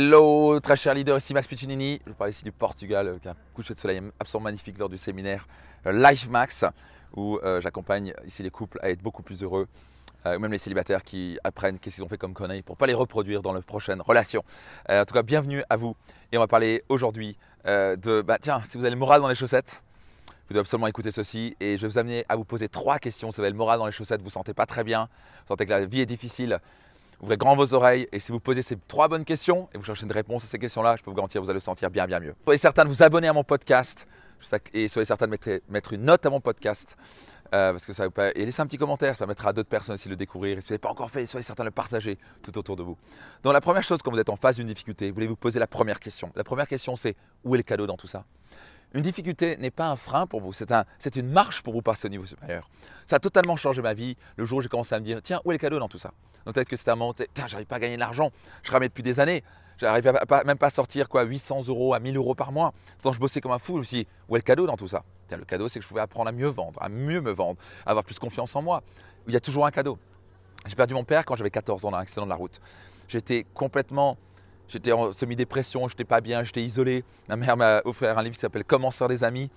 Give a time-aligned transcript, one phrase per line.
[0.00, 2.00] Hello, très cher leader, ici Max Piccinini.
[2.06, 5.48] Je parle ici du Portugal, avec un coucher de soleil absolument magnifique lors du séminaire
[5.86, 6.64] euh, Life Max,
[7.16, 9.66] où euh, j'accompagne ici les couples à être beaucoup plus heureux,
[10.24, 12.86] euh, même les célibataires qui apprennent qu'est-ce qu'ils ont fait comme conneries pour ne pas
[12.86, 14.44] les reproduire dans leur prochaine relation.
[14.88, 15.96] en tout cas, bienvenue à vous.
[16.30, 19.34] Et on va parler aujourd'hui de, bah tiens, si vous avez le moral dans les
[19.34, 19.82] chaussettes,
[20.48, 21.56] vous devez absolument écouter ceci.
[21.58, 23.32] Et je vais vous amener à vous poser trois questions.
[23.32, 25.08] Si vous avez le moral dans les chaussettes, vous ne vous sentez pas très bien,
[25.42, 26.60] vous sentez que la vie est difficile,
[27.20, 30.04] Ouvrez grand vos oreilles et si vous posez ces trois bonnes questions et vous cherchez
[30.04, 32.20] une réponse à ces questions-là, je peux vous garantir vous allez le sentir bien, bien
[32.20, 32.34] mieux.
[32.44, 34.06] Soyez certain de vous abonner à mon podcast
[34.72, 36.96] et soyez certain de mettre, une note à mon podcast.
[37.54, 38.04] Euh, parce que ça.
[38.34, 40.58] Et laissez un petit commentaire, ça permettra à d'autres personnes aussi de le découvrir.
[40.58, 42.82] Et si vous n'avez pas encore fait, soyez certain de le partager tout autour de
[42.82, 42.98] vous.
[43.42, 45.58] Donc la première chose, quand vous êtes en face d'une difficulté, vous voulez vous poser
[45.58, 46.30] la première question?
[46.36, 48.24] La première question, c'est où est le cadeau dans tout ça?
[48.94, 50.84] Une difficulté n'est pas un frein pour vous, c'est un,
[51.14, 52.68] une marche pour vous passer au niveau supérieur.
[53.06, 55.40] Ça a totalement changé ma vie le jour où j'ai commencé à me dire tiens,
[55.44, 56.12] où est le cadeau dans tout ça?
[56.44, 57.14] Donc peut-être que c'était un moment,
[57.46, 58.30] j'arrive pas à gagner de l'argent,
[58.62, 59.42] je ramais depuis des années,
[59.76, 60.10] j'arrive
[60.46, 62.72] même pas à sortir quoi, 800 euros à 1000 euros par mois.
[62.94, 64.76] Pourtant, je bossais comme un fou, je me suis dit où est le cadeau dans
[64.76, 65.04] tout ça?
[65.28, 67.58] Tiens, Le cadeau, c'est que je pouvais apprendre à mieux vendre, à mieux me vendre,
[67.84, 68.82] à avoir plus confiance en moi.
[69.26, 69.98] Il y a toujours un cadeau.
[70.66, 72.60] J'ai perdu mon père quand j'avais 14 ans dans un accident de la route.
[73.08, 74.16] J'étais complètement
[74.68, 77.02] J'étais en semi-dépression, j'étais pas bien, j'étais isolé.
[77.28, 79.50] Ma mère m'a offert un livre qui s'appelle Comment se faire des amis.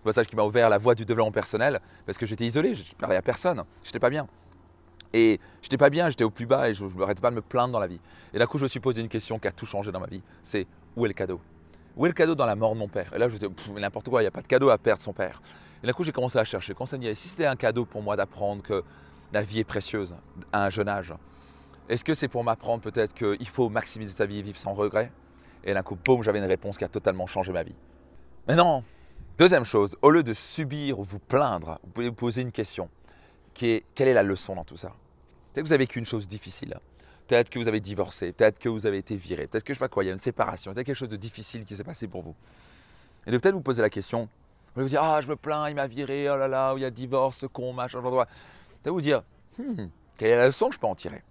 [0.00, 2.94] Un passage qui m'a ouvert la voie du développement personnel parce que j'étais isolé, je
[2.94, 4.26] parlais à personne, j'étais pas bien.
[5.12, 7.40] Et j'étais pas bien, j'étais au plus bas et je ne m'arrêtais pas de me
[7.40, 8.00] plaindre dans la vie.
[8.32, 10.08] Et d'un coup, je me suis posé une question qui a tout changé dans ma
[10.08, 10.22] vie.
[10.42, 11.40] C'est où est le cadeau?
[11.96, 13.12] Où est le cadeau dans la mort de mon père?
[13.14, 15.02] Et là, je me disais, n'importe quoi, il n'y a pas de cadeau à perdre
[15.02, 15.40] son père.
[15.82, 16.74] Et d'un coup, j'ai commencé à chercher.
[16.74, 18.82] Quand ça me dit, si c'était un cadeau pour moi d'apprendre que
[19.32, 20.16] la vie est précieuse
[20.52, 21.14] à un jeune âge,
[21.88, 25.12] est-ce que c'est pour m'apprendre peut-être qu'il faut maximiser sa vie et vivre sans regret?
[25.64, 27.74] Et d'un coup, boum, j'avais une réponse qui a totalement changé ma vie.
[28.48, 28.82] Maintenant,
[29.38, 32.88] deuxième chose, au lieu de subir ou vous plaindre, vous pouvez vous poser une question
[33.52, 34.88] qui est quelle est la leçon dans tout ça?
[35.52, 36.78] Peut-être que vous avez vécu une chose difficile.
[37.28, 39.84] Peut-être que vous avez divorcé, peut-être que vous avez été viré, peut-être que je sais
[39.84, 42.06] pas quoi, il y a une séparation, peut-être quelque chose de difficile qui s'est passé
[42.06, 42.34] pour vous.
[43.26, 44.28] Et de peut-être vous poser la question,
[44.74, 46.84] vous vous dire Ah, je me plains, il m'a viré, oh là là, il y
[46.84, 48.26] a divorce, ce con, machin, genre.
[48.82, 49.22] Peut-être vous dire
[49.58, 49.86] hmm,
[50.18, 51.22] Quelle est la leçon que je peux en tirer?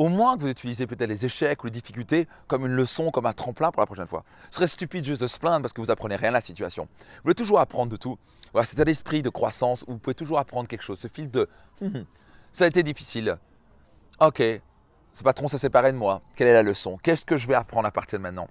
[0.00, 3.26] Au moins que vous utilisez peut-être les échecs ou les difficultés comme une leçon, comme
[3.26, 4.24] un tremplin pour la prochaine fois.
[4.48, 6.84] Ce serait stupide juste de se plaindre parce que vous apprenez rien à la situation.
[6.84, 8.18] Vous voulez toujours apprendre de tout.
[8.54, 10.98] Voilà, c'est un esprit de croissance où vous pouvez toujours apprendre quelque chose.
[10.98, 11.50] Ce fil de
[11.82, 12.04] hum, hum,
[12.50, 13.36] ça a été difficile.
[14.20, 14.42] Ok,
[15.12, 16.22] ce patron s'est séparé de moi.
[16.34, 16.96] Quelle est la leçon?
[17.02, 18.48] Qu'est-ce que je vais apprendre à partir de maintenant?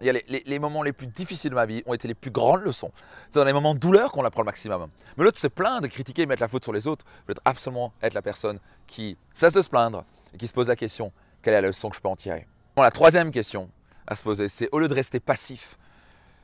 [0.00, 2.92] Les, moments les plus difficiles de ma vie ont été les plus grandes leçons.
[3.30, 4.90] C'est dans les moments de douleur qu'on apprend le maximum.
[5.16, 8.14] Mais l'autre se plaindre, de critiquer, mettre la faute sur les autres, peut absolument être
[8.14, 11.12] la personne qui cesse de se plaindre, et qui se pose la question,
[11.42, 12.46] quelle est la leçon que je peux en tirer?
[12.76, 13.70] Bon, La troisième question
[14.06, 15.78] à se poser, c'est au lieu de rester passif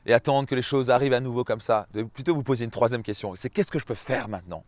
[0.05, 2.71] et attendre que les choses arrivent à nouveau comme ça, de plutôt vous poser une
[2.71, 4.63] troisième question, c'est qu'est-ce que je peux faire maintenant?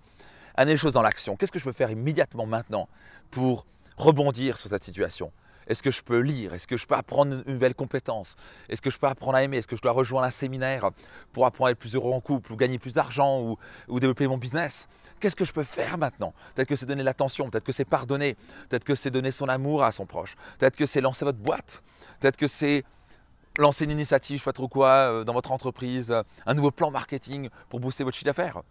[0.55, 2.89] Amener les choses dans l'action, qu'est-ce que je peux faire immédiatement maintenant
[3.29, 3.65] pour
[3.97, 5.31] rebondir sur cette situation?
[5.67, 6.53] Est-ce que je peux lire?
[6.53, 8.35] Est-ce que je peux apprendre une nouvelle compétence?
[8.69, 9.57] Est-ce que je peux apprendre à aimer?
[9.57, 10.89] Est-ce que je dois rejoindre un séminaire
[11.33, 13.41] pour apprendre à être plus heureux en couple ou gagner plus d'argent
[13.87, 14.87] ou, développer mon business?
[15.19, 16.33] Qu'est-ce que je peux faire maintenant?
[16.55, 18.35] Peut-être que c'est donner l'attention, peut-être que c'est pardonner,
[18.69, 21.83] peut-être que c'est donner son amour à son proche, peut-être que c'est lancer votre boîte,
[22.19, 22.83] peut-être que c'est
[23.57, 26.71] lancer une initiative, je ne sais pas trop quoi, euh, dans votre entreprise, un nouveau
[26.71, 28.61] plan marketing pour booster votre chiffre d'affaires.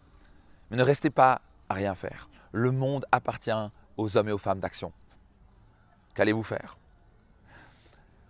[0.70, 2.28] Mais ne restez pas à rien faire.
[2.52, 3.50] Le monde appartient
[3.96, 4.92] aux hommes et aux femmes d'action.
[6.14, 6.78] Qu'allez-vous faire?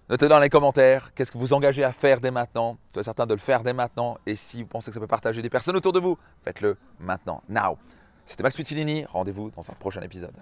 [0.09, 2.79] Notez dans les commentaires qu'est-ce que vous engagez à faire dès maintenant.
[2.93, 4.19] Soyez certain de le faire dès maintenant.
[4.25, 7.43] Et si vous pensez que ça peut partager des personnes autour de vous, faites-le maintenant.
[7.49, 7.77] Now.
[8.25, 9.05] C'était Max Puccilini.
[9.05, 10.35] Rendez-vous dans un prochain épisode.